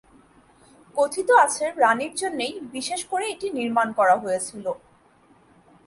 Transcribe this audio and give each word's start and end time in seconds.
কথিত 0.95 1.29
আছে 1.45 1.65
রাণীর 1.77 2.13
জন্যেই 2.15 2.53
বিশেষ 2.73 3.01
ক'রে 3.09 3.25
এটি 3.33 3.47
নির্মাণ 3.49 3.87
করা 3.99 4.15
হয়েছিল। 4.23 4.65